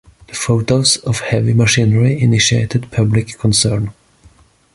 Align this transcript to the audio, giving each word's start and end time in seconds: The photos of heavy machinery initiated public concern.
The 0.27 0.33
photos 0.33 0.97
of 0.97 1.19
heavy 1.19 1.53
machinery 1.53 2.19
initiated 2.19 2.89
public 2.91 3.37
concern. 3.37 3.93